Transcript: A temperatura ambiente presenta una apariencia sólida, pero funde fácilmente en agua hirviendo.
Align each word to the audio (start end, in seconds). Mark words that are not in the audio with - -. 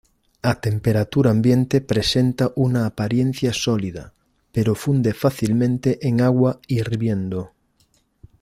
A 0.41 0.55
temperatura 0.59 1.29
ambiente 1.29 1.79
presenta 1.79 2.51
una 2.55 2.87
apariencia 2.87 3.53
sólida, 3.53 4.15
pero 4.51 4.73
funde 4.73 5.13
fácilmente 5.13 5.99
en 6.01 6.21
agua 6.21 6.59
hirviendo. 6.67 7.51